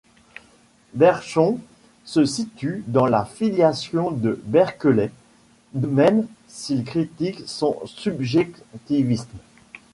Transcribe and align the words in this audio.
Bergson 0.95 1.59
se 2.05 2.25
situe 2.25 2.83
dans 2.87 3.05
la 3.05 3.23
filiation 3.23 4.09
de 4.09 4.41
Berkeley, 4.45 5.11
même 5.75 6.25
s'il 6.47 6.83
critique 6.85 7.43
son 7.45 7.79
subjectivisme. 7.85 9.37